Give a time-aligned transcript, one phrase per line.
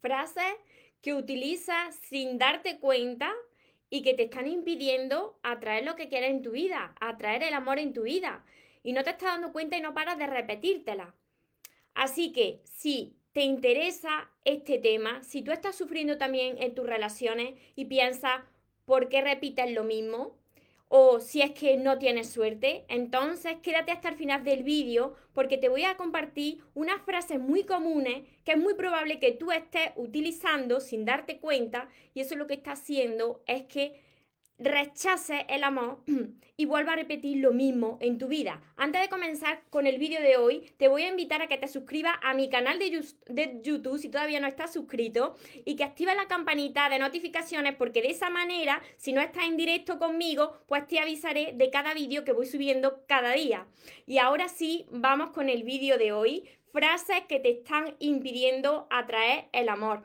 [0.00, 0.54] Frases
[1.02, 3.32] que utilizas sin darte cuenta
[3.88, 7.78] y que te están impidiendo atraer lo que quieres en tu vida, atraer el amor
[7.78, 8.44] en tu vida.
[8.82, 11.14] Y no te estás dando cuenta y no paras de repetírtela.
[11.94, 17.54] Así que si te interesa este tema, si tú estás sufriendo también en tus relaciones
[17.76, 18.42] y piensas,
[18.84, 20.39] ¿por qué repites lo mismo?
[20.92, 25.56] O si es que no tienes suerte, entonces quédate hasta el final del vídeo porque
[25.56, 29.92] te voy a compartir unas frases muy comunes que es muy probable que tú estés
[29.94, 34.00] utilizando sin darte cuenta y eso lo que está haciendo es que
[34.60, 35.98] rechaces el amor
[36.56, 38.60] y vuelva a repetir lo mismo en tu vida.
[38.76, 41.66] Antes de comenzar con el vídeo de hoy, te voy a invitar a que te
[41.66, 46.28] suscribas a mi canal de, YouTube si todavía no estás suscrito y que actives la
[46.28, 51.00] campanita de notificaciones porque de esa manera, si no estás en directo conmigo, pues te
[51.00, 53.66] avisaré de cada vídeo que voy subiendo cada día.
[54.06, 56.44] Y ahora sí, vamos con el vídeo de hoy.
[56.72, 60.04] Frases que te están impidiendo atraer el amor.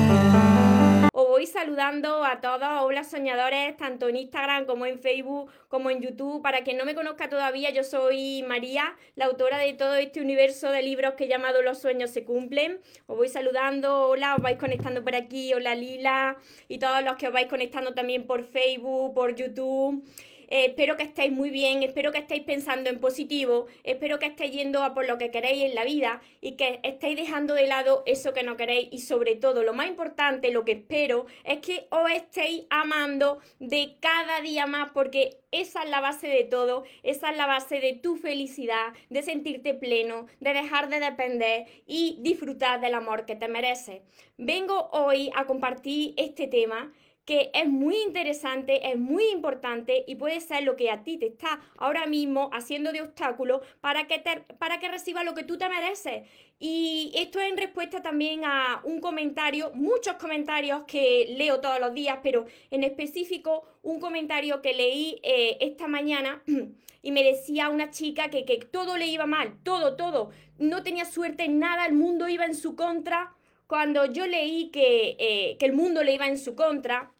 [1.45, 6.41] saludando a todos, hola soñadores, tanto en Instagram como en Facebook, como en YouTube.
[6.41, 10.71] Para quien no me conozca todavía, yo soy María, la autora de todo este universo
[10.71, 12.79] de libros que llamado Los sueños se cumplen.
[13.07, 17.27] Os voy saludando, hola, os vais conectando por aquí, hola Lila, y todos los que
[17.27, 20.03] os vais conectando también por Facebook, por YouTube.
[20.51, 24.83] Espero que estéis muy bien, espero que estéis pensando en positivo, espero que estéis yendo
[24.83, 28.33] a por lo que queréis en la vida y que estéis dejando de lado eso
[28.33, 32.11] que no queréis y sobre todo lo más importante, lo que espero es que os
[32.11, 37.37] estéis amando de cada día más porque esa es la base de todo, esa es
[37.37, 42.95] la base de tu felicidad, de sentirte pleno, de dejar de depender y disfrutar del
[42.95, 44.01] amor que te mereces.
[44.37, 46.91] Vengo hoy a compartir este tema
[47.25, 51.27] que es muy interesante, es muy importante y puede ser lo que a ti te
[51.27, 55.57] está ahora mismo haciendo de obstáculo para que, te, para que recibas lo que tú
[55.57, 56.27] te mereces.
[56.59, 61.93] Y esto es en respuesta también a un comentario, muchos comentarios que leo todos los
[61.93, 66.43] días, pero en específico un comentario que leí eh, esta mañana
[67.01, 71.05] y me decía una chica que, que todo le iba mal, todo, todo, no tenía
[71.05, 73.35] suerte en nada, el mundo iba en su contra
[73.71, 77.13] cuando yo leí eh, que, el mundo le iba en su contra,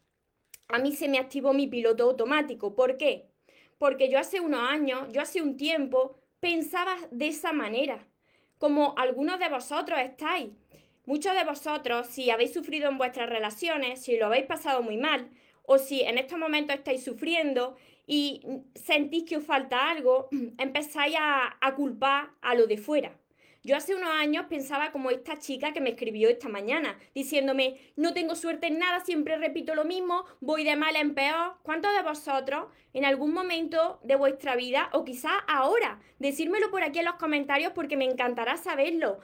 [0.68, 2.74] a mí se me activó mi piloto automático.
[2.74, 3.30] ¿Por qué?
[3.78, 8.06] Porque yo hace unos años, yo hace un tiempo, pensaba de esa manera,
[8.58, 10.50] como algunos de vosotros estáis.
[11.06, 15.30] Muchos de vosotros, si habéis sufrido en vuestras relaciones, si lo habéis pasado muy mal,
[15.62, 17.76] o si en estos momentos estáis sufriendo
[18.06, 18.42] y
[18.74, 23.21] sentís que os falta algo, empezáis a culpar a lo de fuera.
[23.64, 28.12] Yo hace unos años pensaba como esta chica que me escribió esta mañana, diciéndome, no
[28.12, 31.54] tengo suerte en nada, siempre repito lo mismo, voy de mal en peor.
[31.62, 36.98] ¿Cuántos de vosotros en algún momento de vuestra vida, o quizás ahora, decírmelo por aquí
[36.98, 39.20] en los comentarios porque me encantará saberlo?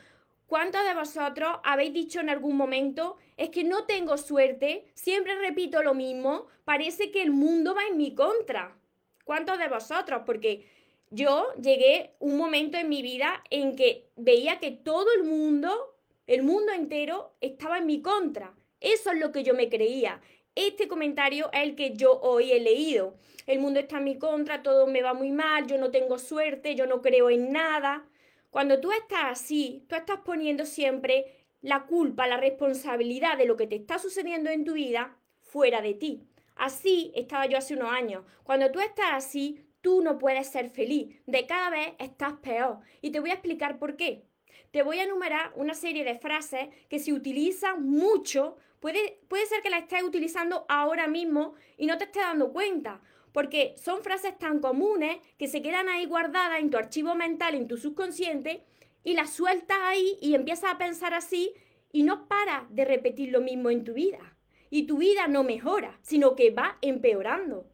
[0.46, 5.82] ¿Cuántos de vosotros habéis dicho en algún momento, es que no tengo suerte, siempre repito
[5.82, 8.78] lo mismo, parece que el mundo va en mi contra?
[9.24, 10.22] ¿Cuántos de vosotros?
[10.24, 10.70] Porque
[11.10, 15.96] yo llegué un momento en mi vida en que veía que todo el mundo,
[16.26, 18.54] el mundo entero, estaba en mi contra.
[18.80, 20.20] Eso es lo que yo me creía.
[20.54, 23.16] Este comentario es el que yo hoy he leído.
[23.46, 26.74] El mundo está en mi contra, todo me va muy mal, yo no tengo suerte,
[26.74, 28.06] yo no creo en nada.
[28.50, 33.66] Cuando tú estás así, tú estás poniendo siempre la culpa, la responsabilidad de lo que
[33.66, 36.24] te está sucediendo en tu vida fuera de ti.
[36.56, 38.24] Así estaba yo hace unos años.
[38.42, 42.80] Cuando tú estás así, tú no puedes ser feliz, de cada vez estás peor.
[43.00, 44.22] Y te voy a explicar por qué.
[44.70, 49.62] Te voy a enumerar una serie de frases que se utilizan mucho, puede, puede ser
[49.62, 53.00] que la estés utilizando ahora mismo y no te estés dando cuenta,
[53.32, 57.66] porque son frases tan comunes que se quedan ahí guardadas en tu archivo mental, en
[57.66, 58.64] tu subconsciente,
[59.04, 61.54] y las sueltas ahí y empiezas a pensar así
[61.92, 64.36] y no paras de repetir lo mismo en tu vida.
[64.68, 67.70] Y tu vida no mejora, sino que va empeorando.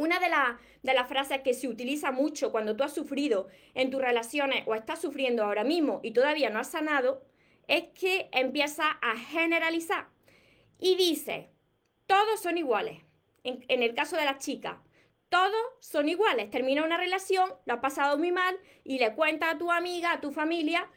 [0.00, 4.62] Una de, las frases que se utiliza mucho cuando tú has sufrido en tus relaciones
[4.66, 7.22] o estás sufriendo ahora mismo y todavía no has sanado,
[7.68, 10.08] es que empieza a generalizar
[10.78, 11.50] y dice,
[12.06, 13.02] todos son iguales.
[13.44, 14.78] En, en el caso de las chicas,
[15.28, 16.48] todos son iguales.
[16.50, 20.20] Termina una relación, lo has pasado muy mal y le cuentas a tu amiga, a
[20.22, 20.88] tu familia,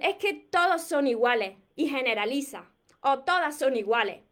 [0.00, 2.68] es que todos son iguales y generaliza.
[3.00, 4.22] O todas son iguales.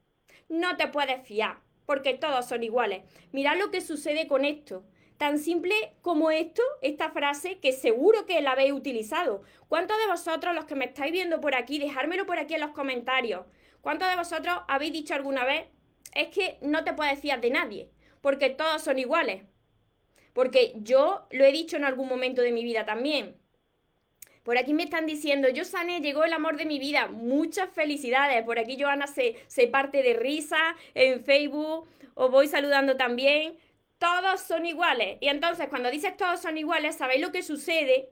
[0.48, 3.02] no te puedes fiar, porque todos son iguales.
[3.32, 4.84] Mirad lo que sucede con esto.
[5.16, 9.40] Tan simple como esto, esta frase, que seguro que la habéis utilizado.
[9.68, 12.72] ¿Cuántos de vosotros, los que me estáis viendo por aquí, dejármelo por aquí en los
[12.72, 13.46] comentarios?
[13.80, 15.64] ¿Cuántos de vosotros habéis dicho alguna vez,
[16.14, 17.88] es que no te puedes fiar de nadie,
[18.20, 19.44] porque todos son iguales?
[20.34, 23.38] Porque yo lo he dicho en algún momento de mi vida también.
[24.48, 27.08] Por aquí me están diciendo, yo sané, llegó el amor de mi vida.
[27.08, 28.42] Muchas felicidades.
[28.44, 30.56] Por aquí Joana se, se parte de risa
[30.94, 31.86] en Facebook.
[32.14, 33.58] Os voy saludando también.
[33.98, 35.18] Todos son iguales.
[35.20, 38.08] Y entonces, cuando dices todos son iguales, ¿sabéis lo que sucede?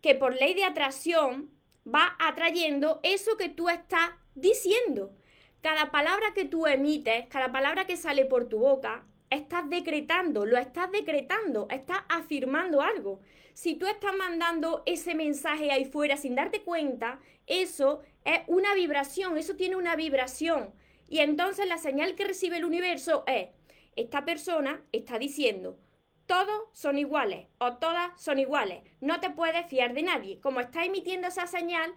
[0.00, 1.50] Que por ley de atracción
[1.84, 5.16] va atrayendo eso que tú estás diciendo.
[5.62, 10.58] Cada palabra que tú emites, cada palabra que sale por tu boca, estás decretando, lo
[10.58, 13.18] estás decretando, estás afirmando algo.
[13.56, 19.38] Si tú estás mandando ese mensaje ahí fuera sin darte cuenta, eso es una vibración,
[19.38, 20.74] eso tiene una vibración.
[21.08, 23.48] Y entonces la señal que recibe el universo es,
[23.96, 25.78] esta persona está diciendo,
[26.26, 30.38] todos son iguales o todas son iguales, no te puedes fiar de nadie.
[30.38, 31.94] Como está emitiendo esa señal,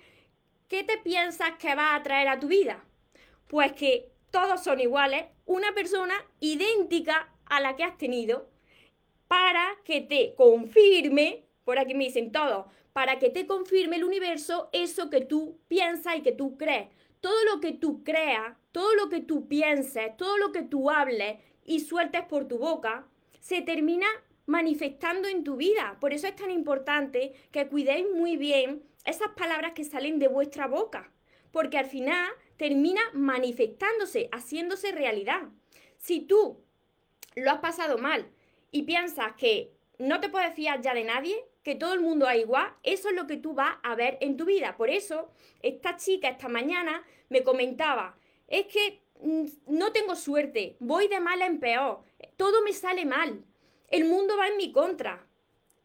[0.70, 2.86] ¿qué te piensas que va a traer a tu vida?
[3.48, 8.50] Pues que todos son iguales, una persona idéntica a la que has tenido,
[9.28, 14.72] para que te confirme por aquí me dicen todo, para que te confirme el universo
[14.74, 16.88] eso que tú piensas y que tú crees.
[17.22, 21.38] Todo lo que tú creas, todo lo que tú pienses, todo lo que tú hables
[21.64, 23.06] y sueltes por tu boca,
[23.40, 24.08] se termina
[24.48, 25.98] manifestando en tu vida.
[26.02, 30.66] Por eso es tan importante que cuidéis muy bien esas palabras que salen de vuestra
[30.66, 31.12] boca,
[31.52, 35.50] porque al final termina manifestándose, haciéndose realidad.
[35.98, 36.64] Si tú
[37.36, 38.28] lo has pasado mal
[38.72, 42.40] y piensas que no te puedes fiar ya de nadie, que todo el mundo es
[42.40, 44.76] igual, eso es lo que tú vas a ver en tu vida.
[44.76, 45.30] Por eso,
[45.62, 48.18] esta chica esta mañana me comentaba,
[48.48, 52.00] es que mm, no tengo suerte, voy de mal en peor,
[52.38, 53.46] todo me sale mal,
[53.90, 55.28] el mundo va en mi contra.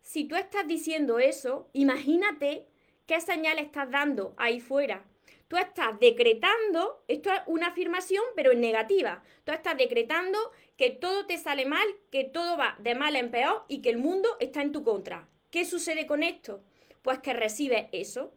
[0.00, 2.66] Si tú estás diciendo eso, imagínate
[3.06, 5.04] qué señal estás dando ahí fuera.
[5.48, 9.22] Tú estás decretando, esto es una afirmación, pero en negativa.
[9.44, 10.38] Tú estás decretando
[10.78, 13.98] que todo te sale mal, que todo va de mal en peor y que el
[13.98, 15.28] mundo está en tu contra.
[15.54, 16.64] ¿Qué sucede con esto?
[17.02, 18.34] Pues que recibes eso.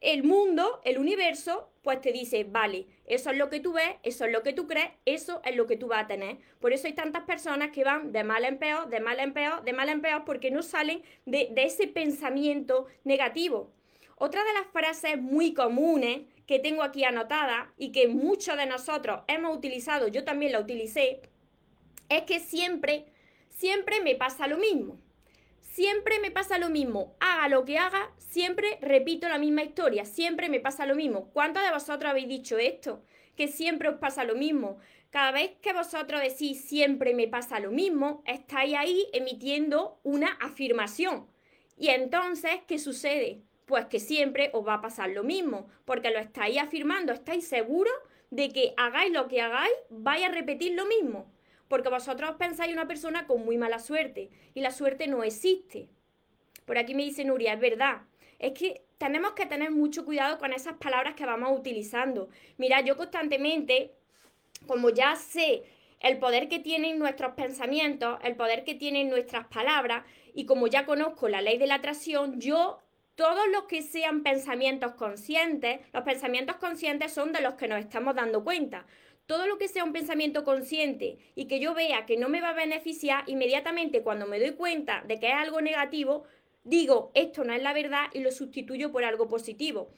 [0.00, 4.24] El mundo, el universo, pues te dice, vale, eso es lo que tú ves, eso
[4.24, 6.38] es lo que tú crees, eso es lo que tú vas a tener.
[6.58, 9.64] Por eso hay tantas personas que van de mal en peor, de mal en peor,
[9.64, 13.70] de mal en peor, porque no salen de, de ese pensamiento negativo.
[14.16, 19.24] Otra de las frases muy comunes que tengo aquí anotada y que muchos de nosotros
[19.28, 21.20] hemos utilizado, yo también la utilicé,
[22.08, 23.04] es que siempre,
[23.50, 24.98] siempre me pasa lo mismo
[25.70, 27.16] siempre me pasa lo mismo.
[27.20, 31.30] Haga lo que haga, siempre repito la misma historia, siempre me pasa lo mismo.
[31.30, 33.02] ¿Cuántos de vosotros habéis dicho esto?
[33.36, 34.78] Que siempre os pasa lo mismo.
[35.10, 41.26] Cada vez que vosotros decís siempre me pasa lo mismo, estáis ahí emitiendo una afirmación.
[41.76, 43.42] Y entonces, ¿qué sucede?
[43.66, 47.94] Pues que siempre os va a pasar lo mismo, porque lo estáis afirmando, estáis seguros
[48.30, 51.26] de que hagáis lo que hagáis, vais a repetir lo mismo
[51.70, 55.88] porque vosotros pensáis una persona con muy mala suerte y la suerte no existe.
[56.64, 58.02] Por aquí me dice Nuria, es verdad.
[58.40, 62.28] Es que tenemos que tener mucho cuidado con esas palabras que vamos utilizando.
[62.58, 63.92] Mira, yo constantemente,
[64.66, 65.62] como ya sé
[66.00, 70.04] el poder que tienen nuestros pensamientos, el poder que tienen nuestras palabras,
[70.34, 72.80] y como ya conozco la ley de la atracción, yo
[73.14, 78.16] todos los que sean pensamientos conscientes, los pensamientos conscientes son de los que nos estamos
[78.16, 78.86] dando cuenta
[79.30, 82.48] todo lo que sea un pensamiento consciente y que yo vea que no me va
[82.48, 86.24] a beneficiar, inmediatamente cuando me doy cuenta de que es algo negativo,
[86.64, 89.92] digo, esto no es la verdad y lo sustituyo por algo positivo.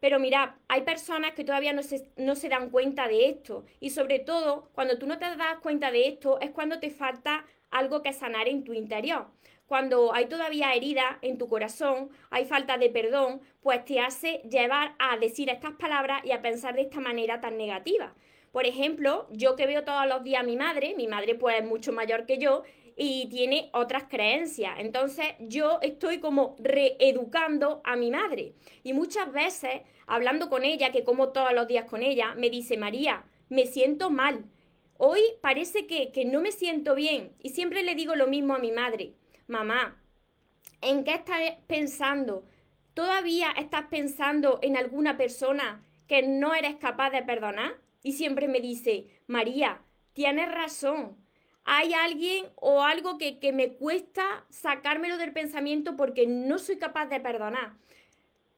[0.00, 3.66] Pero mira, hay personas que todavía no se, no se dan cuenta de esto.
[3.78, 7.44] Y sobre todo, cuando tú no te das cuenta de esto, es cuando te falta
[7.70, 9.26] algo que sanar en tu interior.
[9.66, 14.94] Cuando hay todavía herida en tu corazón, hay falta de perdón, pues te hace llevar
[14.98, 18.14] a decir estas palabras y a pensar de esta manera tan negativa.
[18.52, 21.66] Por ejemplo, yo que veo todos los días a mi madre, mi madre pues es
[21.66, 22.62] mucho mayor que yo
[22.96, 24.74] y tiene otras creencias.
[24.78, 28.54] Entonces yo estoy como reeducando a mi madre.
[28.82, 32.76] Y muchas veces, hablando con ella, que como todos los días con ella, me dice,
[32.76, 34.44] María, me siento mal.
[34.96, 37.32] Hoy parece que, que no me siento bien.
[37.40, 39.14] Y siempre le digo lo mismo a mi madre.
[39.46, 40.02] Mamá,
[40.80, 42.44] ¿en qué estás pensando?
[42.94, 47.76] ¿Todavía estás pensando en alguna persona que no eres capaz de perdonar?
[48.02, 51.16] Y siempre me dice, María, tienes razón.
[51.64, 57.20] Hay alguien o algo que, me cuesta sacármelo del pensamiento porque no soy capaz de
[57.20, 57.74] perdonar.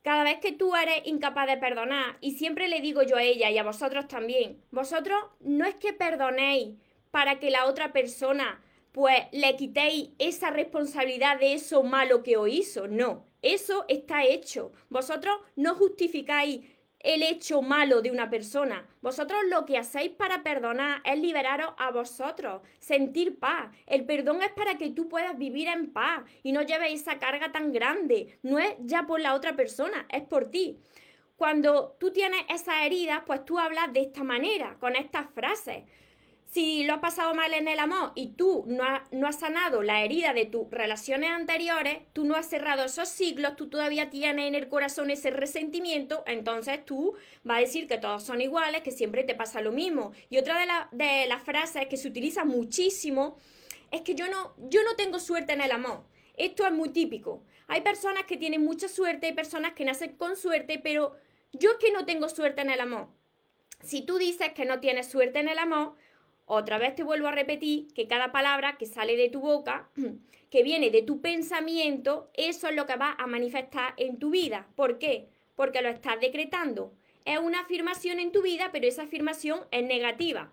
[0.02, 3.50] cada vez que tú eres incapaz de perdonar, y siempre le digo yo a ella
[3.50, 6.76] y a vosotros también, vosotros no es que perdonéis
[7.10, 12.48] para que la otra persona pues le quitéis esa responsabilidad de eso malo que os
[12.48, 14.72] hizo, no, eso está hecho.
[14.88, 16.60] Vosotros no justificáis
[17.00, 18.86] el hecho malo de una persona.
[19.00, 23.74] Vosotros lo que hacéis para perdonar es liberaros a vosotros, sentir paz.
[23.86, 27.52] El perdón es para que tú puedas vivir en paz y no lleves esa carga
[27.52, 28.38] tan grande.
[28.42, 30.78] No es ya por la otra persona, es por ti.
[31.36, 35.84] Cuando tú tienes esas heridas, pues tú hablas de esta manera, con estas frases
[36.50, 40.32] si lo has pasado mal en el amor y tú no, has sanado la herida
[40.32, 44.68] de tus relaciones anteriores, tú no has cerrado esos ciclos, tú todavía tienes en el
[44.68, 47.14] corazón ese resentimiento, entonces tú
[47.44, 50.12] vas a decir que todos son iguales, que siempre te pasa lo mismo.
[50.28, 53.36] Y otra de, de las frases que se utiliza muchísimo
[53.92, 56.02] es que yo no, yo no tengo suerte en el amor.
[56.36, 57.44] Esto es muy típico.
[57.68, 61.14] Hay personas que tienen mucha suerte, hay personas que nacen con suerte, pero
[61.52, 63.08] yo es que no tengo suerte en el amor.
[63.84, 65.94] Si tú dices que no tienes suerte en el amor,
[66.52, 69.88] otra vez te vuelvo a repetir que cada palabra que sale de tu boca,
[70.50, 74.66] que viene de tu pensamiento, eso es lo que va a manifestar en tu vida.
[74.74, 75.28] ¿Por qué?
[75.54, 76.92] Porque lo estás decretando.
[77.24, 80.52] Es una afirmación en tu vida, pero esa afirmación es negativa.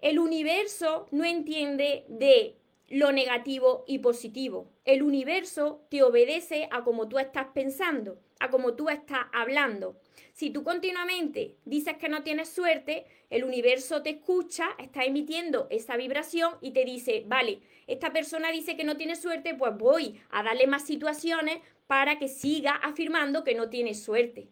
[0.00, 2.56] El universo no entiende de
[2.88, 4.68] lo negativo y positivo.
[4.84, 9.96] El universo te obedece a como tú estás pensando, a como tú estás hablando.
[10.32, 15.96] Si tú continuamente dices que no tienes suerte, el universo te escucha, está emitiendo esa
[15.96, 20.42] vibración y te dice, vale, esta persona dice que no tiene suerte, pues voy a
[20.42, 24.48] darle más situaciones para que siga afirmando que no tiene suerte.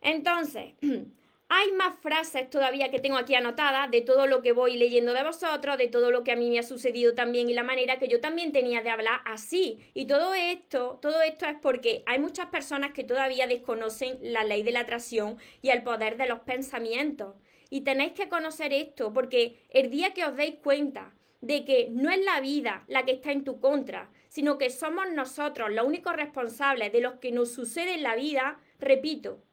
[0.00, 0.74] Entonces,
[1.48, 5.22] Hay más frases todavía que tengo aquí anotadas de todo lo que voy leyendo de
[5.22, 8.08] vosotros, de todo lo que a mí me ha sucedido también y la manera que
[8.08, 9.78] yo también tenía de hablar así.
[9.94, 14.64] Y todo esto, todo esto es porque hay muchas personas que todavía desconocen la ley
[14.64, 17.36] de la atracción y el poder de los pensamientos.
[17.70, 22.10] Y tenéis que conocer esto porque el día que os deis cuenta de que no
[22.10, 26.16] es la vida la que está en tu contra, sino que somos nosotros los únicos
[26.16, 29.45] responsables de lo que nos sucede en la vida, repito,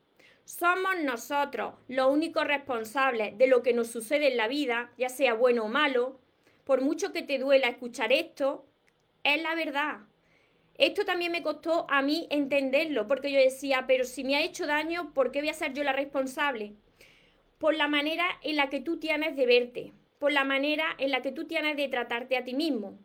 [0.45, 5.33] somos nosotros los únicos responsables de lo que nos sucede en la vida, ya sea
[5.33, 6.19] bueno o malo.
[6.63, 8.65] Por mucho que te duela escuchar esto,
[9.23, 9.99] es la verdad.
[10.75, 14.65] Esto también me costó a mí entenderlo, porque yo decía, pero si me ha hecho
[14.65, 16.73] daño, ¿por qué voy a ser yo la responsable?
[17.57, 21.21] Por la manera en la que tú tienes de verte, por la manera en la
[21.21, 22.97] que tú tienes de tratarte a ti mismo,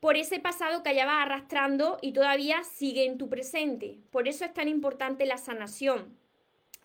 [0.00, 3.98] por ese pasado que allá vas arrastrando y todavía sigue en tu presente.
[4.10, 6.16] Por eso es tan importante la sanación.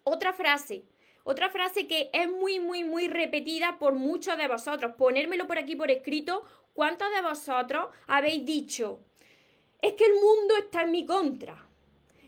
[0.09, 0.85] Otra frase,
[1.25, 4.93] otra frase que es muy, muy, muy repetida por muchos de vosotros.
[4.97, 6.45] Ponérmelo por aquí por escrito.
[6.71, 9.01] ¿Cuántos de vosotros habéis dicho?
[9.81, 11.61] Es que el mundo está en mi contra.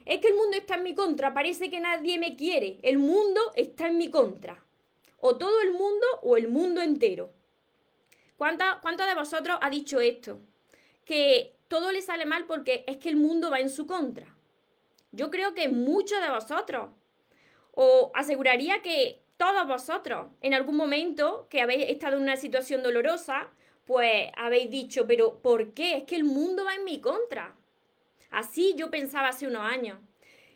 [0.03, 1.33] Es que el mundo está en mi contra.
[1.33, 2.79] Parece que nadie me quiere.
[2.83, 4.61] El mundo está en mi contra.
[5.21, 7.31] O todo el mundo o el mundo entero.
[8.35, 10.41] ¿Cuántos de vosotros ha dicho esto?
[11.05, 14.35] Que todo le sale mal porque es que el mundo va en su contra.
[15.13, 16.98] Yo creo que muchos de vosotros
[17.81, 23.47] o aseguraría que todos vosotros, en algún momento que habéis estado en una situación dolorosa,
[23.85, 25.95] pues habéis dicho, pero ¿por qué?
[25.95, 27.55] Es que el mundo va en mi contra.
[28.31, 29.97] Así yo pensaba hace unos años.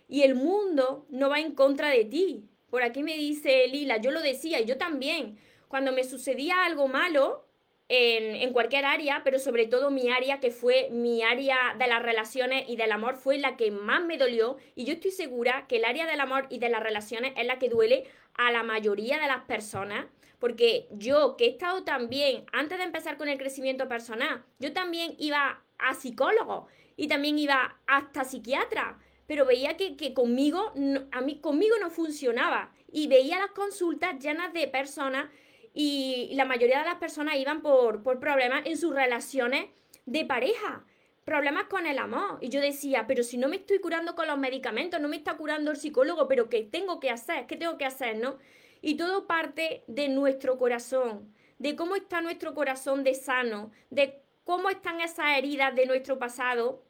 [0.10, 2.44] Y el mundo no va en contra de ti.
[2.70, 5.40] Por aquí me dice Lila, yo lo decía y yo también.
[5.70, 7.43] Cuando me sucedía algo malo,
[7.90, 12.66] en, cualquier área, pero sobre todo mi área, que fue mi área de las relaciones
[12.68, 14.58] y del amor, fue la que más me dolió.
[14.76, 17.60] Y yo estoy segura que el área del amor y de las relaciones es la
[17.60, 20.06] que duele a la mayoría de las personas.
[20.40, 25.16] Porque yo, que he estado también, antes de empezar con el crecimiento personal, yo también
[25.18, 30.74] iba a psicólogo y también iba hasta psiquiatra, pero veía que, conmigo,
[31.12, 32.72] a mí, conmigo no funcionaba.
[32.92, 35.30] Y veía las consultas llenas de personas
[35.74, 39.66] y la mayoría de las personas iban por, problemas en sus relaciones
[40.06, 40.86] de pareja,
[41.26, 42.38] problemas con el amor.
[42.42, 45.36] Y yo decía, pero si no me estoy curando con los medicamentos, no me está
[45.36, 47.48] curando el psicólogo, pero ¿qué tengo que hacer?
[47.48, 48.18] ¿Qué tengo que hacer?
[48.18, 48.38] ¿No?
[48.82, 54.70] Y todo parte de nuestro corazón, de cómo está nuestro corazón de sano, de cómo
[54.70, 56.84] están esas heridas de nuestro pasado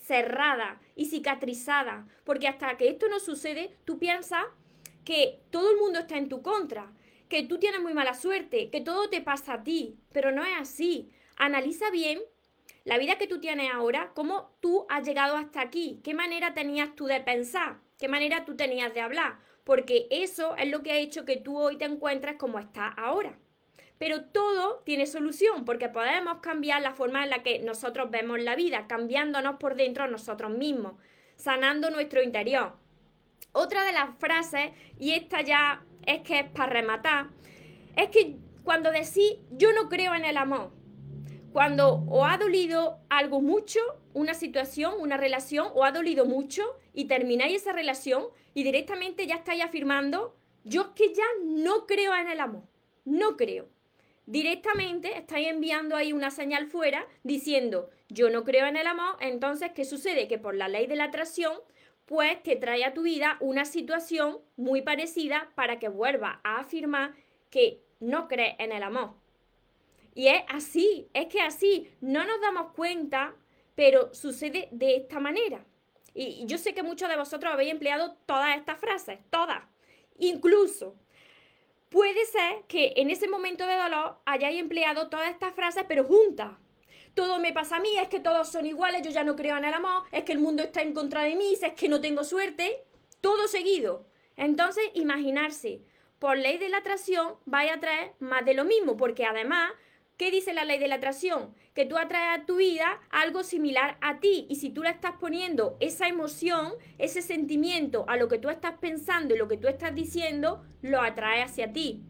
[0.00, 2.06] cerradas y cicatrizadas.
[2.24, 4.44] Porque hasta que esto no sucede, tú piensas
[5.04, 6.92] que todo el mundo está en tu contra
[7.32, 10.52] que tú tienes muy mala suerte, que todo te pasa a ti, pero no es
[10.60, 11.10] así.
[11.38, 12.20] Analiza bien
[12.84, 16.94] la vida que tú tienes ahora, cómo tú has llegado hasta aquí, qué manera tenías
[16.94, 20.98] tú de pensar, qué manera tú tenías de hablar, porque eso es lo que ha
[20.98, 23.38] hecho que tú hoy te encuentres como estás ahora.
[23.96, 28.56] Pero todo tiene solución, porque podemos cambiar la forma en la que nosotros vemos la
[28.56, 30.96] vida, cambiándonos por dentro nosotros mismos.
[31.36, 32.74] sanando nuestro interior.
[33.52, 37.30] Otra de las frases, y esta ya es que para rematar,
[37.96, 40.72] es que cuando decís yo no creo en el amor,
[41.52, 43.80] cuando os ha dolido algo mucho,
[44.14, 46.62] una situación, una relación, o ha dolido mucho
[46.94, 52.14] y termináis esa relación y directamente ya estáis afirmando, yo es que ya no creo
[52.14, 52.62] en el amor,
[53.04, 53.68] no creo.
[54.24, 59.72] Directamente estáis enviando ahí una señal fuera diciendo, yo no creo en el amor, entonces,
[59.74, 60.28] ¿qué sucede?
[60.28, 61.54] Que por la ley de la atracción,
[62.12, 67.14] pues te trae a tu vida una situación muy parecida para que vuelva a afirmar
[67.48, 69.14] que no crees en el amor.
[70.14, 73.34] Y es así, es que así, no nos damos cuenta,
[73.74, 75.64] pero sucede de esta manera.
[76.12, 79.62] Y yo sé que muchos de vosotros habéis empleado todas estas frases, todas.
[80.18, 80.94] Incluso
[81.88, 86.50] puede ser que en ese momento de dolor hayáis empleado todas estas frases, pero juntas.
[87.14, 89.64] Todo me pasa a mí, es que todos son iguales, yo ya no creo en
[89.64, 92.24] el amor, es que el mundo está en contra de mí, es que no tengo
[92.24, 92.84] suerte,
[93.20, 94.06] todo seguido.
[94.36, 95.82] Entonces, imaginarse,
[96.18, 99.72] por ley de la atracción, vaya a traer más de lo mismo, porque además
[100.22, 101.52] ¿Qué dice la ley de la atracción?
[101.74, 105.14] Que tú atraes a tu vida algo similar a ti y si tú le estás
[105.18, 109.66] poniendo esa emoción, ese sentimiento a lo que tú estás pensando y lo que tú
[109.66, 112.04] estás diciendo, lo atrae hacia ti.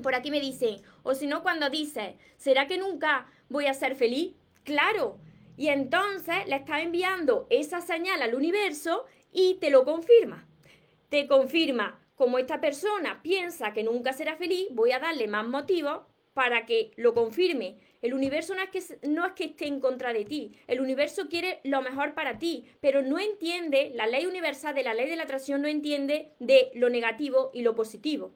[0.00, 3.96] Por aquí me dicen, o si no cuando dices, ¿será que nunca voy a ser
[3.96, 4.34] feliz?
[4.64, 5.18] Claro.
[5.56, 10.46] Y entonces le estás enviando esa señal al universo y te lo confirma.
[11.08, 16.00] Te confirma, como esta persona piensa que nunca será feliz, voy a darle más motivos
[16.34, 17.78] para que lo confirme.
[18.02, 21.28] El universo no es, que, no es que esté en contra de ti, el universo
[21.28, 25.16] quiere lo mejor para ti, pero no entiende, la ley universal de la ley de
[25.16, 28.34] la atracción no entiende de lo negativo y lo positivo.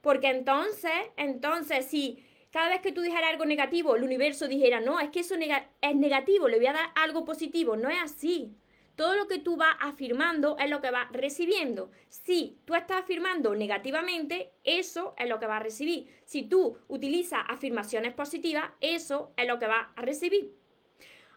[0.00, 2.24] Porque entonces, entonces, si
[2.54, 5.96] cada vez que tú dijeras algo negativo, el universo dijera, no, es que eso es
[5.96, 8.54] negativo, le voy a dar algo positivo, no es así.
[8.94, 11.90] Todo lo que tú vas afirmando es lo que vas recibiendo.
[12.10, 16.06] Si tú estás afirmando negativamente, eso es lo que vas a recibir.
[16.26, 20.54] Si tú utilizas afirmaciones positivas, eso es lo que vas a recibir.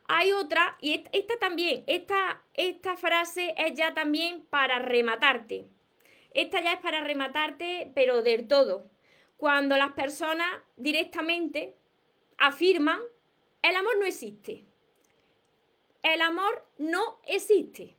[0.08, 5.65] Hay otra, y esta, también, esta, esta frase es ya también para rematarte.
[6.36, 8.91] Esta ya es para rematarte, pero del todo.
[9.38, 11.78] Cuando las personas directamente
[12.38, 13.00] afirman,
[13.62, 14.67] el amor no existe
[16.13, 17.95] el amor no existe.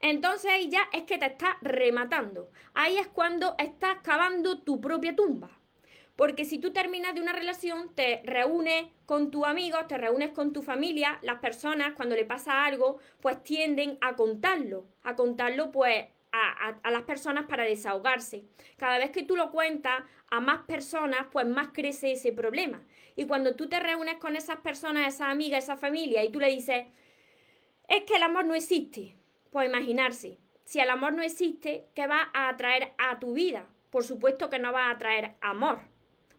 [0.00, 2.50] Entonces ahí ya es que te estás rematando.
[2.74, 5.50] Ahí es cuando estás cavando tu propia tumba.
[6.16, 10.52] Porque si tú terminas de una relación, te reúnes con tus amigos, te reúnes con
[10.52, 16.06] tu familia, las personas cuando le pasa algo, pues tienden a contarlo, a contarlo pues
[16.30, 18.44] a, a, las personas para desahogarse.
[18.76, 20.04] Cada vez que tú lo cuentas
[20.36, 22.82] a más personas, pues más crece ese problema.
[23.16, 26.48] Y cuando tú te reúnes con esas personas, esas amigas, esa familia, y tú le
[26.48, 26.86] dices,
[27.88, 29.16] es que el amor no existe.
[29.50, 33.66] Pues imaginarse, si el amor no existe, ¿qué va a atraer a tu vida?
[33.90, 35.78] Por supuesto que no va a atraer amor,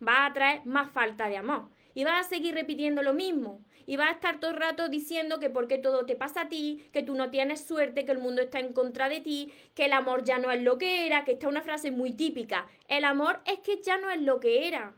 [0.06, 1.70] va a atraer más falta de amor.
[1.96, 3.66] Y vas a seguir repitiendo lo mismo.
[3.88, 6.88] Y vas a estar todo el rato diciendo que porque todo te pasa a ti,
[6.94, 9.94] que tú no tienes suerte, que el mundo está en contra de ti, que el
[9.94, 12.68] amor ya no es lo que era, que esta es una frase muy típica.
[12.88, 14.94] El amor es que ya no es lo que era.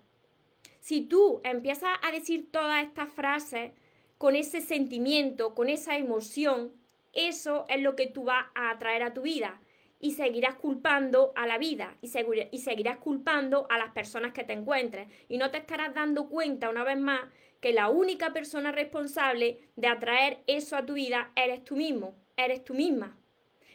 [0.80, 3.72] Si tú empiezas a decir todas estas frases,
[4.18, 6.72] con ese sentimiento, con esa emoción,
[7.14, 9.60] eso es lo que tú vas a atraer a tu vida.
[10.00, 15.08] Y seguirás culpando a la vida y, seguirás culpando a las personas que te encuentres.
[15.28, 17.22] Y no te estarás dando cuenta una vez más
[17.60, 22.64] que la única persona responsable de atraer eso a tu vida eres tú mismo, eres
[22.64, 23.18] tú misma.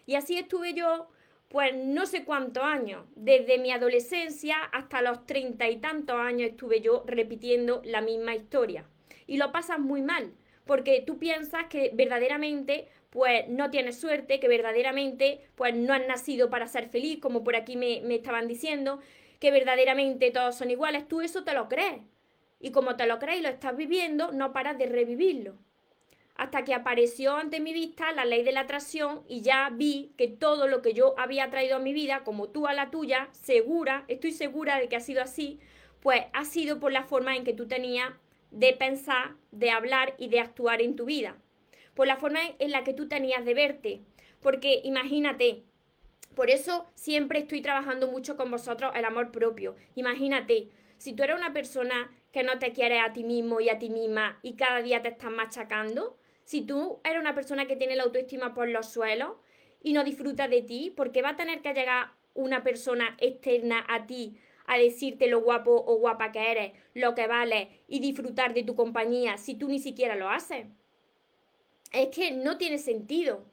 [0.07, 1.09] Y así estuve yo,
[1.49, 6.81] pues no sé cuántos años, desde mi adolescencia hasta los treinta y tantos años estuve
[6.81, 8.87] yo repitiendo la misma historia
[9.27, 10.33] y lo pasas muy mal,
[10.67, 16.49] porque tú piensas que verdaderamente pues no tienes suerte, que verdaderamente pues no has nacido
[16.49, 19.01] para ser feliz, como por aquí me, me estaban diciendo,
[19.39, 22.01] que verdaderamente todos son iguales, tú eso te lo crees.
[22.59, 25.59] Y como te lo crees y lo estás viviendo, no paras de revivirlo.
[26.37, 30.29] Hasta que apareció ante mi vista la ley de la atracción y ya vi que
[30.29, 34.07] todo lo que yo había traído a mi vida, como tú a la tuya, segura,
[34.09, 35.61] estoy segura de que ha sido así,
[36.01, 38.11] pues ha sido por la forma en que tú tenías
[38.51, 41.37] de pensar, de hablar y de actuar en tu vida.
[41.95, 44.01] Por la forma en la que tú tenías de verte.
[44.41, 45.63] Porque imagínate,
[46.35, 49.77] por eso siempre estoy trabajando mucho con vosotros el amor propio.
[49.95, 53.79] Imagínate, si tú eres una persona que no te quieres a ti mismo y a
[53.79, 57.97] ti misma y cada día te estás machacando, si tú eres una persona que tiene
[57.97, 59.33] la autoestima por los suelos
[59.83, 64.07] y no disfruta de ti, porque va a tener que llegar una persona externa a
[64.07, 68.63] ti a decirte lo guapo o guapa que eres, lo que vales y disfrutar de
[68.63, 70.67] tu compañía si tú ni siquiera lo haces.
[71.93, 73.45] Es que no tiene sentido.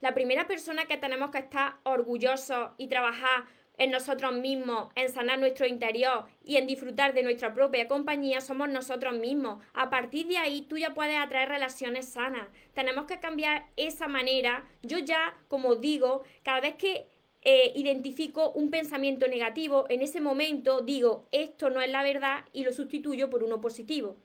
[0.00, 3.44] La primera persona que tenemos que estar orgullosos y trabajar
[3.78, 8.68] en nosotros mismos, en sanar nuestro interior y en disfrutar de nuestra propia compañía somos
[8.68, 9.62] nosotros mismos.
[9.74, 12.48] A partir de ahí tú ya puedes atraer relaciones sanas.
[12.74, 14.64] Tenemos que cambiar esa manera.
[14.82, 17.06] Yo ya, como digo, cada vez que
[17.42, 22.64] eh, identifico un pensamiento negativo, en ese momento digo, esto no es la verdad y
[22.64, 24.16] lo sustituyo por uno positivo.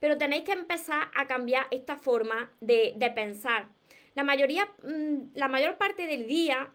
[0.00, 3.68] Pero tenéis que empezar a cambiar esta forma de, pensar.
[4.14, 6.72] La, mayoría, mm, la mayor parte del día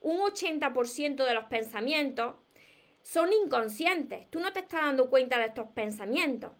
[0.00, 2.34] un 80% de los pensamientos
[3.02, 4.28] son inconscientes.
[4.30, 6.52] Tú no te estás dando cuenta de estos pensamientos.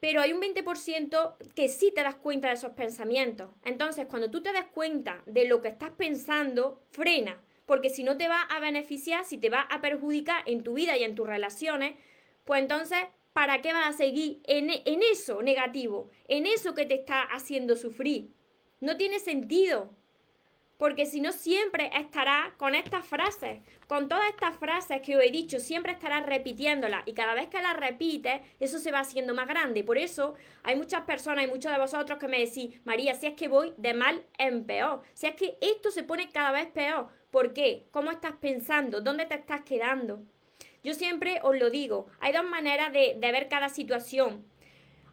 [0.00, 3.50] Pero hay un 20% que sí te das cuenta de esos pensamientos.
[3.64, 7.40] Entonces, cuando tú te das cuenta de lo que estás pensando, frena.
[7.64, 10.96] Porque si no te va a beneficiar, si te va a perjudicar en tu vida
[10.98, 11.94] y en tus relaciones,
[12.44, 12.98] pues entonces,
[13.34, 16.08] ¿para qué vas a seguir en, en eso negativo?
[16.28, 18.30] En eso que te está haciendo sufrir.
[18.80, 19.90] No tiene sentido
[20.78, 25.30] porque si no siempre estará con estas frases, con todas estas frases que os he
[25.30, 29.48] dicho, siempre estará repitiéndolas y cada vez que las repites, eso se va haciendo más
[29.48, 29.84] grande.
[29.84, 33.34] Por eso hay muchas personas y muchos de vosotros que me decís, María, si es
[33.34, 37.08] que voy de mal en peor, si es que esto se pone cada vez peor,
[37.30, 37.86] ¿por qué?
[37.90, 39.00] ¿Cómo estás pensando?
[39.00, 40.24] ¿Dónde te estás quedando?
[40.84, 44.44] Yo siempre os lo digo, hay dos maneras de, ver cada situación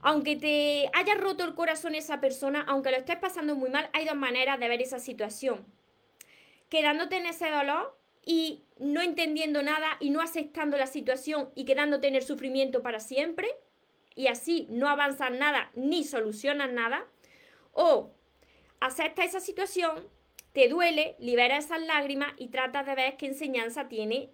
[0.03, 4.03] aunque te haya roto el corazón esa persona, aunque lo estés pasando muy mal, hay
[4.03, 5.63] dos maneras de ver esa situación.
[6.69, 12.07] Quedándote en ese dolor y no entendiendo nada y no aceptando la situación y quedándote
[12.07, 13.47] en el sufrimiento para siempre
[14.15, 17.05] y así no avanzas nada ni solucionas nada.
[17.71, 18.09] O
[18.79, 20.07] acepta esa situación,
[20.51, 24.31] te duele, libera esas lágrimas y tratas de ver qué enseñanza tiene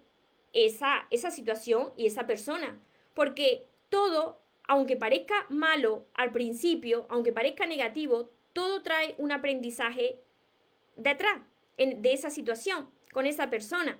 [0.52, 2.78] esa, esa situación y esa persona.
[3.14, 10.20] Porque todo aunque parezca malo al principio, aunque parezca negativo, todo trae un aprendizaje
[10.94, 11.40] detrás
[11.78, 13.98] de esa situación, con esa persona.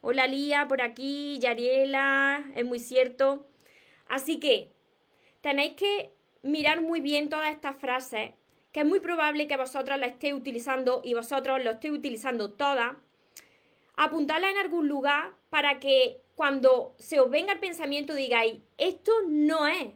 [0.00, 3.46] Hola Lía, por aquí, Yariela, es muy cierto.
[4.08, 4.72] Así que
[5.40, 6.10] tenéis que
[6.42, 8.32] mirar muy bien todas estas frases,
[8.72, 12.96] que es muy probable que vosotros las estéis utilizando y vosotros lo estéis utilizando todas.
[13.94, 19.66] Apuntarla en algún lugar para que cuando se os venga el pensamiento digáis, esto no
[19.66, 19.88] es.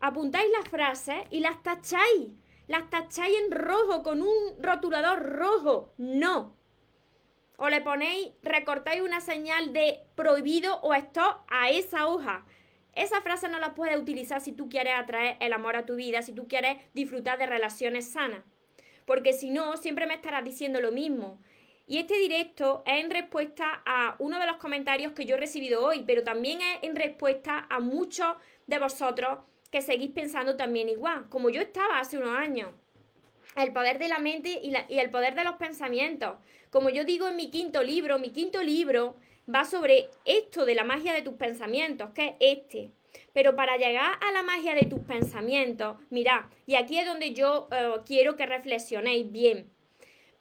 [0.00, 2.28] Apuntáis las frases y las tacháis.
[2.68, 5.92] Las tacháis en rojo con un rotulador rojo.
[5.96, 6.56] No.
[7.56, 12.46] O le ponéis, recortáis una señal de prohibido o stop a esa hoja.
[12.94, 16.22] Esa frase no la puedes utilizar si tú quieres atraer el amor a tu vida,
[16.22, 18.44] si tú quieres disfrutar de relaciones sanas.
[19.06, 21.40] Porque si no, siempre me estarás diciendo lo mismo.
[21.90, 25.82] Y este directo es en respuesta a uno de los comentarios que yo he recibido
[25.82, 29.38] hoy, pero también es en respuesta a muchos de vosotros
[29.70, 32.72] que seguís pensando también igual, como yo estaba hace unos años.
[33.56, 36.36] El poder de la mente y, el poder de los pensamientos.
[36.68, 39.16] Como yo digo en mi quinto libro, mi quinto libro
[39.52, 42.90] va sobre esto de la magia de tus pensamientos, que es este.
[43.32, 47.68] Pero para llegar a la magia de tus pensamientos, mirad, y aquí es donde yo
[47.72, 49.70] eh, quiero que reflexionéis bien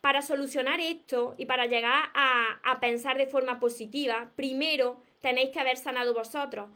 [0.08, 5.76] para solucionar esto y para llegar a, pensar de forma positiva, primero tenéis que haber
[5.76, 6.70] sanado vosotros.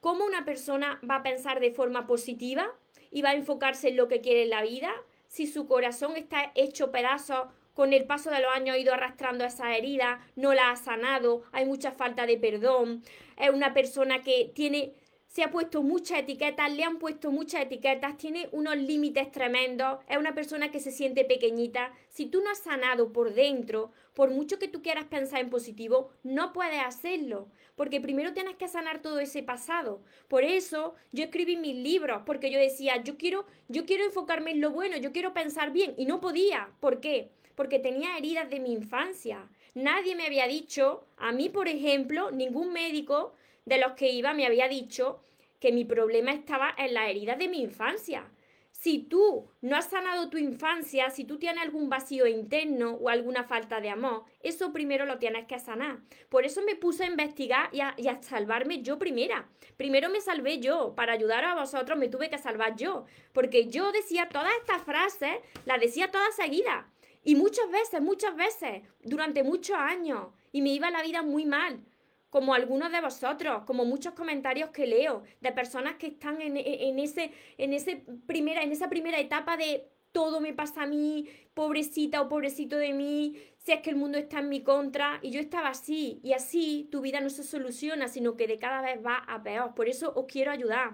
[0.00, 2.66] ¿Cómo una persona va a pensar de forma positiva
[3.10, 4.90] y va a enfocarse en lo que quiere en la vida
[5.26, 9.44] si su corazón está hecho pedazos con el paso de los años ha ido arrastrando
[9.44, 13.02] esa herida, no la ha sanado, hay mucha falta de perdón,
[13.36, 14.94] es una persona que tiene
[15.28, 20.16] se ha puesto muchas etiquetas, le han puesto muchas etiquetas, tiene unos límites tremendos, es
[20.16, 21.92] una persona que se siente pequeñita.
[22.08, 26.10] Si tú no has sanado por dentro, por mucho que tú quieras pensar en positivo,
[26.22, 30.02] no puedes hacerlo, porque primero tienes que sanar todo ese pasado.
[30.28, 34.62] Por eso yo escribí mis libros, porque yo decía, yo quiero, yo quiero enfocarme en
[34.62, 36.70] lo bueno, yo quiero pensar bien, y no podía.
[36.80, 37.30] ¿Por qué?
[37.54, 39.46] Porque tenía heridas de mi infancia.
[39.74, 43.34] Nadie me había dicho, a mí por ejemplo, ningún médico
[43.68, 45.20] de los que iba me había dicho
[45.60, 48.30] que mi problema estaba en las heridas de mi infancia.
[48.70, 53.42] Si tú no has sanado tu infancia, si tú tienes algún vacío interno o alguna
[53.42, 55.98] falta de amor, eso primero lo tienes que sanar.
[56.28, 59.48] Por eso me puse a investigar y a, y a, salvarme yo primera.
[59.76, 63.90] Primero me salvé yo, para ayudar a vosotros me tuve que salvar yo, porque yo
[63.90, 66.86] decía todas estas frases, las decía todas seguidas.
[67.24, 71.82] Y muchas veces, muchas veces, durante muchos años, y me iba la vida muy mal
[72.30, 76.56] como algunos de vosotros, como muchos comentarios que leo de personas que están en,
[76.98, 82.20] ese, en, ese primera, en esa primera etapa de todo me pasa a mí, pobrecita
[82.20, 85.20] o pobrecito de mí, si es que el mundo está en mi contra.
[85.22, 88.82] Y yo estaba así, y así tu vida no se soluciona, sino que de cada
[88.82, 89.74] vez va a peor.
[89.74, 90.92] Por eso os quiero ayudar.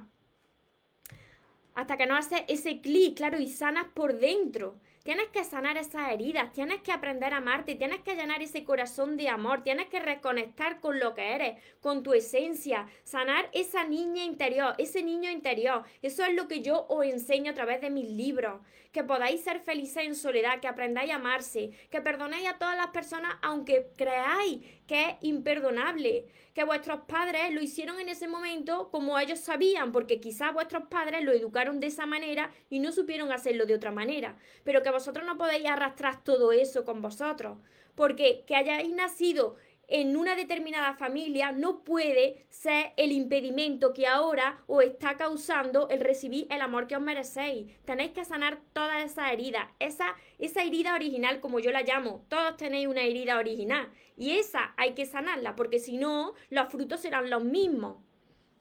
[1.75, 4.77] Hasta que no haces ese clic, claro, y sanas por dentro.
[5.05, 9.19] Tienes que sanar esas heridas, tienes que aprender a amarte, tienes que llenar ese corazón
[9.19, 14.25] de amor, tienes que reconectar con lo que eres, con tu esencia, sanar esa niña
[14.25, 15.85] interior, ese niño interior.
[16.01, 18.63] Eso es lo que yo os enseño a través de mis libros.
[18.93, 22.87] Que podáis ser felices en soledad, que aprendáis a amarse, que perdonéis a todas las
[22.87, 29.19] personas aunque creáis que es imperdonable, que vuestros padres lo hicieron en ese momento como
[29.19, 33.67] ellos sabían, porque quizás vuestros padres lo educaron de esa manera y no supieron hacerlo
[33.67, 37.59] de otra manera, pero que vosotros no podéis arrastrar todo eso con vosotros,
[37.95, 39.57] porque que hayáis nacido
[39.89, 46.01] en una determinada familia no puede ser el impedimento que ahora os está causando el
[46.01, 47.73] recibir el amor que os merecéis.
[47.85, 52.25] Tenéis que sanar todas esas heridas, esa, esa herida original como yo la llamo.
[52.29, 57.01] Todos tenéis una herida original y esa hay que sanarla porque si no, los frutos
[57.01, 57.99] serán los mismos.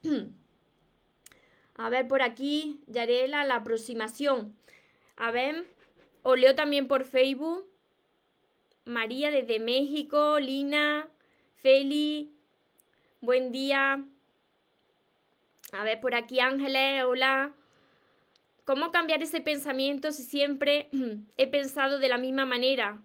[1.75, 4.55] A ver por aquí, Yarela, la aproximación.
[5.15, 5.65] A ver,
[6.21, 7.67] os leo también por Facebook.
[8.86, 11.09] María desde México, Lina,
[11.63, 12.30] Feli,
[13.21, 14.04] buen día.
[15.71, 17.54] A ver, por aquí Ángeles, hola.
[18.65, 20.89] ¿Cómo cambiar ese pensamiento si siempre
[21.38, 23.02] he pensado de la misma manera?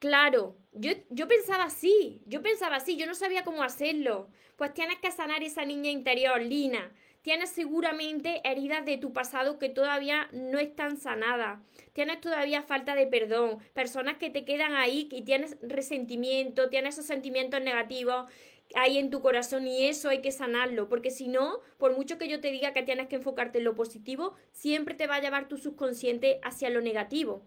[0.00, 4.28] Claro, yo, yo pensaba así, yo pensaba así, yo no sabía cómo hacerlo.
[4.56, 9.68] Pues tienes que sanar esa niña interior, Lina tienes seguramente heridas de tu pasado que
[9.68, 11.60] todavía no están sanadas.
[11.92, 17.06] Tienes todavía falta de perdón, personas que te quedan ahí y tienes resentimiento, tienes esos
[17.06, 18.26] sentimientos negativos
[18.74, 22.28] ahí en tu corazón y eso hay que sanarlo, porque si no, por mucho que
[22.28, 25.48] yo te diga que tienes que enfocarte en lo positivo, siempre te va a llevar
[25.48, 27.44] tu subconsciente hacia lo negativo.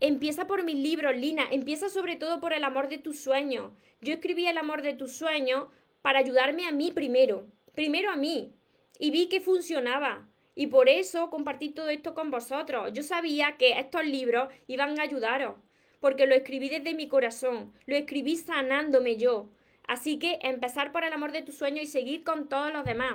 [0.00, 3.72] Empieza por mis libros, Lina, empieza sobre todo por el amor de tus sueños.
[4.00, 5.68] Yo escribí el amor de tus sueños
[6.00, 8.54] para ayudarme a mí primero, primero a mí,
[9.00, 10.28] y vi que funcionaba.
[10.54, 12.92] Y por eso compartí todo esto con vosotros.
[12.92, 15.56] Yo sabía que estos libros iban a ayudaros,
[16.00, 19.48] porque lo escribí desde mi corazón, lo escribí sanándome yo.
[19.88, 23.14] Así que empezar por el amor de tu sueño y seguir con todos los demás.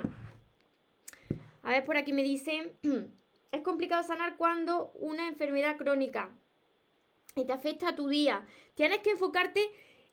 [1.62, 2.72] A ver, por aquí me dicen,
[3.52, 6.30] es complicado sanar cuando una enfermedad crónica
[7.36, 8.44] y te afecta a tu día.
[8.74, 9.70] Tienes que enfocarte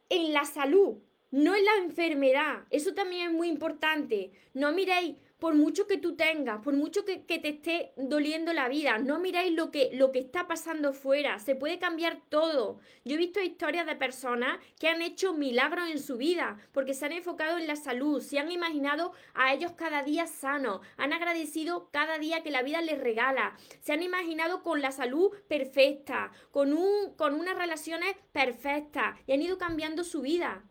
[0.10, 1.00] en la salud,
[1.32, 2.66] no en la enfermedad.
[2.70, 4.32] Eso también es muy importante.
[4.54, 8.98] No miréis por mucho que tú tengas, por mucho que, te esté doliendo la vida,
[8.98, 12.80] no miráis lo que, lo que está pasando fuera, se puede cambiar todo.
[13.04, 17.08] Yo he visto historias de personas que han hecho milagros en su vida porque se
[17.08, 21.90] han enfocado en la salud, se han imaginado a ellos cada día sanos, han agradecido
[21.92, 26.72] cada día que la vida les regala, se han imaginado con la salud perfecta, con,
[26.72, 30.64] un, con unas relaciones perfectas y han ido cambiando su vida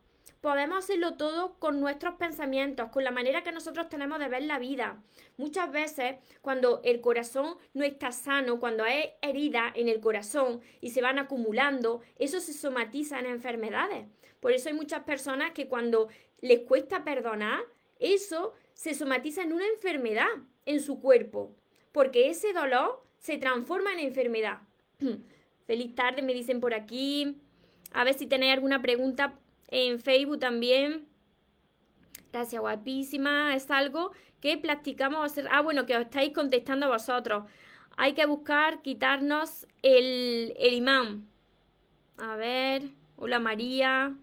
[0.42, 4.59] podemos hacerlo todo con nuestros pensamientos, con la manera que nosotros tenemos de ver la
[4.59, 5.00] vida.
[5.37, 10.90] Muchas veces, cuando el corazón no está sano, cuando hay heridas en el corazón y
[10.90, 14.09] se van acumulando, eso se somatiza en enfermedades.
[14.40, 16.09] Por eso hay muchas personas que cuando
[16.40, 17.61] les cuesta perdonar,
[18.00, 20.26] eso se somatiza en una enfermedad
[20.66, 21.55] en su cuerpo,
[21.92, 24.59] porque ese dolor se transforma en enfermedad.
[25.68, 27.40] Feliz tarde, me dicen por aquí.
[27.92, 29.38] A ver si tenéis alguna pregunta
[29.72, 31.08] en Facebook también.
[32.30, 33.56] Gracias, guapísima.
[33.56, 35.35] Es algo que practicamos.
[35.50, 37.44] Ah, bueno, que os estáis contestando vosotros.
[37.96, 41.26] Hay que buscar quitarnos el, el imán.
[42.18, 42.82] A ver.
[43.16, 44.14] Hola María.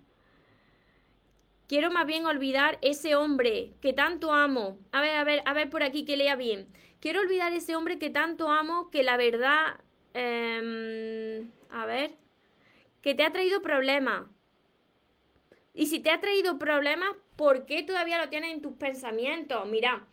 [1.67, 4.77] Quiero más bien olvidar ese hombre que tanto amo.
[4.91, 6.67] A ver, a ver, a ver por aquí que lea bien.
[6.99, 9.79] Quiero olvidar ese hombre que tanto amo, que la verdad...
[10.13, 12.17] Em, a ver.
[13.01, 14.23] Que te ha traído problemas.
[15.79, 19.65] Y si te ha traído problemas, ¿por qué todavía lo tienes en tus pensamientos?
[19.65, 20.05] Mira,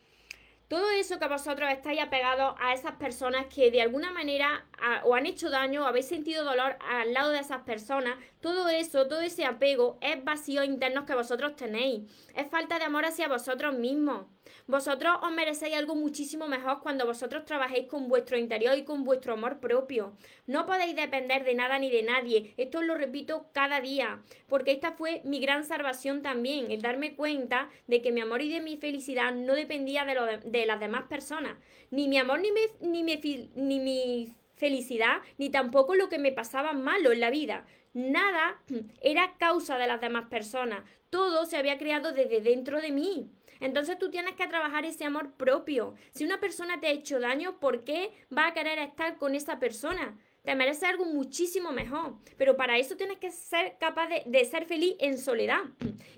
[0.69, 4.65] todo eso que vosotros estáis apegados a esas personas que de alguna manera
[5.03, 9.09] o han hecho daño o habéis sentido dolor al lado de esas personas, todo eso,
[9.09, 12.09] todo ese apego es vacío interno que vosotros tenéis.
[12.37, 14.27] Es falta de amor hacia vosotros mismos.
[14.67, 19.35] Vosotros os merecéis algo muchísimo mejor cuando vosotros trabajéis con vuestro interior y con vuestro
[19.35, 20.17] amor propio.
[20.47, 22.55] No podéis depender de nada ni de nadie.
[22.57, 27.69] Esto lo repito cada día, porque esta fue mi gran salvación también, el darme cuenta
[27.87, 31.05] de que mi amor y de mi felicidad no dependía de, lo de, las demás
[31.05, 31.57] personas.
[31.91, 36.33] Ni mi amor ni mi, ni mi, ni mi felicidad, ni tampoco lo que me
[36.33, 37.67] pasaba malo en la vida.
[37.95, 38.61] Nada
[39.01, 40.83] era causa de las demás personas.
[41.09, 43.31] Todo se había creado desde dentro de mí.
[43.61, 45.95] Entonces tú tienes que trabajar ese amor propio.
[46.13, 49.59] Si una persona te ha hecho daño, ¿por qué va a querer estar con esa
[49.59, 50.19] persona?
[50.45, 52.15] Te merece algo muchísimo mejor.
[52.39, 55.63] Pero para eso tienes que ser capaz de, ser feliz en soledad.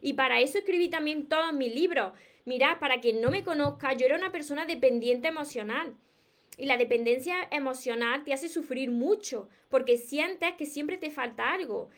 [0.03, 2.13] Y para eso escribí también todos mis libros.
[2.45, 5.97] Mirad, para quien no me conozca, yo era una persona dependiente emocional.
[6.59, 11.89] Y la dependencia emocional te hace sufrir mucho porque sientes que siempre te falta algo.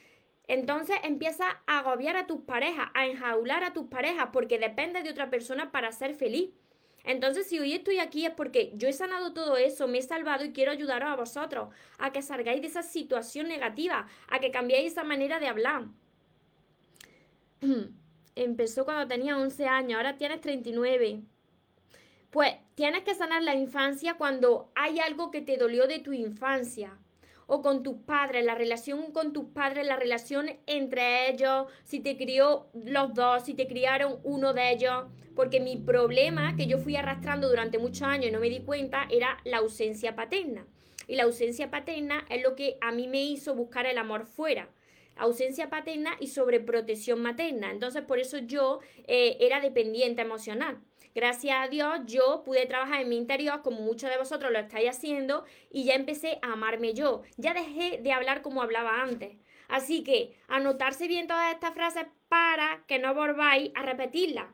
[0.51, 5.11] Entonces empieza a agobiar a tus parejas, a enjaular a tus parejas porque dependes de
[5.11, 6.51] otra persona para ser feliz.
[7.05, 10.45] Entonces, si hoy estoy aquí es porque yo he sanado todo eso, me he salvado
[10.45, 14.91] y quiero ayudaros a vosotros a que salgáis de esa situación negativa, a que cambiéis
[14.91, 15.85] esa manera de hablar.
[18.35, 21.21] Empezó cuando tenía 11 años, ahora tienes 39.
[22.33, 26.99] Pues tienes que sanar la infancia cuando hay algo que te dolió de tu infancia
[27.53, 32.17] o con tus padres, la relación con tus padres, la relación entre ellos, si te
[32.17, 36.95] crió los dos, si te criaron uno de ellos, porque mi problema que yo fui
[36.95, 40.65] arrastrando durante muchos años y no me di cuenta era la ausencia paterna.
[41.09, 44.69] Y la ausencia paterna es lo que a mí me hizo buscar el amor fuera
[45.17, 47.71] ausencia paterna y sobreprotección materna.
[47.71, 50.81] Entonces, por eso yo eh, era dependiente emocional.
[51.15, 54.91] Gracias a Dios yo pude trabajar en mi interior como muchos de vosotros lo estáis
[54.91, 57.23] haciendo y ya empecé a amarme yo.
[57.37, 59.37] Ya dejé de hablar como hablaba antes.
[59.69, 64.47] Así que anotarse bien todas estas frases para que no volváis a repetirlas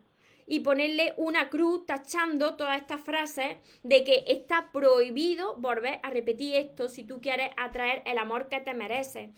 [0.47, 6.55] y ponerle una cruz tachando todas estas frases de que está prohibido volver a repetir
[6.55, 9.31] esto si tú quieres atraer el amor que te mereces.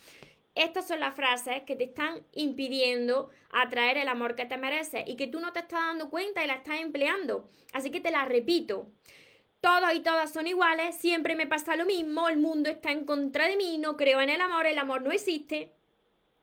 [0.58, 5.14] Estas son las frases que te están impidiendo atraer el amor que te mereces y
[5.14, 7.48] que tú no te estás dando cuenta y la estás empleando.
[7.72, 8.90] Así que te las repito.
[9.60, 13.46] Todos y todas son iguales, siempre me pasa lo mismo, el mundo está en contra
[13.46, 15.70] de mí, no creo en el amor, el amor no existe.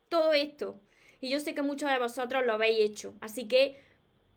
[0.07, 0.79] Todo esto.
[1.19, 3.15] Y yo sé que muchos de vosotros lo habéis hecho.
[3.19, 3.83] Así que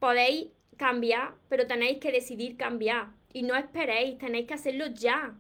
[0.00, 3.10] podéis cambiar, pero tenéis que decidir cambiar.
[3.32, 5.38] Y no esperéis, tenéis que hacerlo ya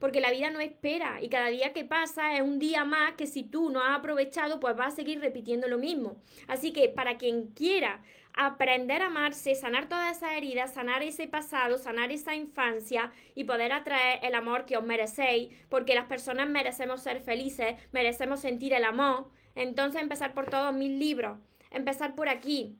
[0.00, 3.28] porque la vida no espera y cada día que pasa es un día más que
[3.28, 6.20] si tú no has aprovechado, pues vas a seguir repitiendo lo mismo.
[6.48, 11.78] Así que para quien quiera aprender a amarse, sanar todas esas heridas, sanar ese pasado,
[11.78, 17.02] sanar esa infancia y poder atraer el amor que os merecéis, porque las personas merecemos
[17.02, 19.30] ser felices, merecemos sentir el amor.
[19.54, 21.38] Entonces empezar por todos mis libros,
[21.70, 22.78] empezar por aquí,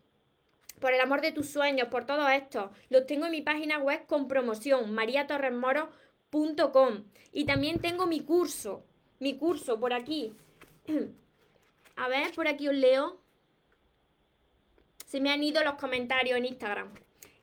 [0.80, 2.70] por el amor de tus sueños, por todo esto.
[2.88, 5.26] Los tengo en mi página web con promoción, María
[7.32, 8.84] Y también tengo mi curso,
[9.18, 10.32] mi curso por aquí.
[11.96, 13.20] A ver, por aquí os leo.
[15.06, 16.94] Se me han ido los comentarios en Instagram.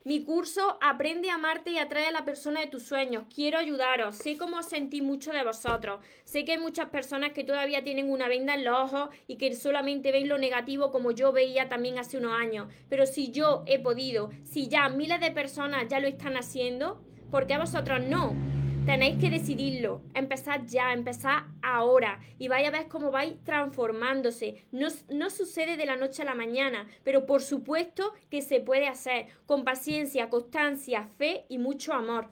[0.03, 3.25] Mi curso Aprende a amarte y atrae a la persona de tus sueños.
[3.33, 4.15] Quiero ayudaros.
[4.15, 5.99] Sé cómo sentí mucho de vosotros.
[6.23, 9.53] Sé que hay muchas personas que todavía tienen una venda en los ojos y que
[9.53, 12.69] solamente ven lo negativo como yo veía también hace unos años.
[12.87, 17.45] Pero si yo he podido, si ya miles de personas ya lo están haciendo, ¿por
[17.45, 18.56] qué a vosotros no?
[18.87, 24.63] Tenéis que decidirlo, empezad ya, empezad ahora y vaya a ver cómo vais transformándose.
[24.71, 28.87] No, no sucede de la noche a la mañana, pero por supuesto que se puede
[28.87, 32.29] hacer con paciencia, constancia, fe y mucho amor.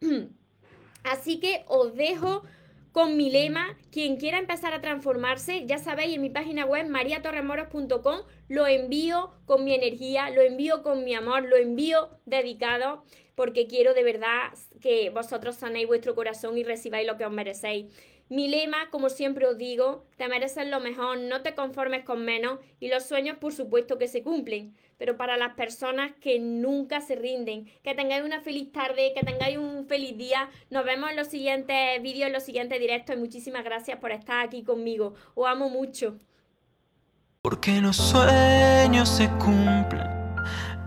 [1.02, 2.44] Así que os dejo
[2.92, 8.20] con mi lema, quien quiera empezar a transformarse, ya sabéis, en mi página web mariatorremoros.com
[8.46, 13.04] lo envío con mi energía, lo envío con mi amor, lo envío dedicado
[13.40, 17.86] porque quiero de verdad que vosotros sanéis vuestro corazón y recibáis lo que os merecéis.
[18.28, 22.58] Mi lema, como siempre os digo, te mereces lo mejor, no te conformes con menos
[22.80, 27.14] y los sueños por supuesto que se cumplen, pero para las personas que nunca se
[27.14, 31.28] rinden, que tengáis una feliz tarde, que tengáis un feliz día, nos vemos en los
[31.28, 35.70] siguientes vídeos, en los siguientes directos y muchísimas gracias por estar aquí conmigo, os amo
[35.70, 36.18] mucho.
[37.40, 40.19] Porque los sueños se cumplen